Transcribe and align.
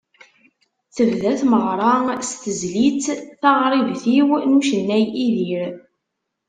Tebda 0.95 1.31
tmeɣra 1.39 1.91
s 2.27 2.31
tezlit 2.43 3.03
“Taɣribt-iw” 3.41 4.29
n 4.49 4.57
ucennay 4.57 5.05
Idir. 5.25 5.71